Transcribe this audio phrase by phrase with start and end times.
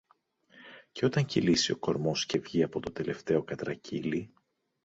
[0.91, 4.33] Και όταν κυλήσει ο κορμός και βγει από το τελευταίο κατρακύλι